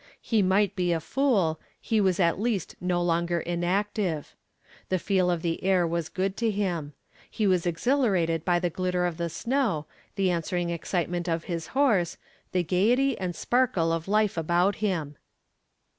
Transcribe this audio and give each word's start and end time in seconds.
He 0.19 0.41
might 0.41 0.75
be 0.75 0.91
a 0.91 0.99
fool, 0.99 1.59
he 1.79 2.01
was 2.01 2.19
at 2.19 2.39
least 2.39 2.75
no 2.81 3.03
longer 3.03 3.39
inactive. 3.39 4.33
The 4.89 4.97
feel 4.97 5.29
of 5.29 5.43
the 5.43 5.63
air 5.63 5.85
was 5.85 6.09
good 6.09 6.35
to 6.37 6.49
him. 6.49 6.93
He 7.29 7.45
was 7.45 7.67
exhilarated 7.67 8.43
by 8.43 8.57
the 8.57 8.71
glitter 8.71 9.05
of 9.05 9.17
the 9.17 9.29
snow, 9.29 9.85
the 10.15 10.31
answering 10.31 10.71
excitement 10.71 11.27
of 11.29 11.43
his 11.43 11.67
horse, 11.77 12.17
the 12.51 12.63
gaiety 12.63 13.15
and 13.19 13.35
sparkle 13.35 13.91
of 13.93 14.07
life 14.07 14.37
about 14.37 14.77
him. 14.77 15.17